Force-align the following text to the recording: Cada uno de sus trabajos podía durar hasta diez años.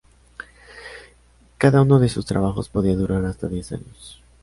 Cada 1.59 1.83
uno 1.83 1.99
de 1.99 2.09
sus 2.09 2.25
trabajos 2.25 2.69
podía 2.69 2.95
durar 2.95 3.23
hasta 3.25 3.47
diez 3.47 3.71
años. 3.71 4.23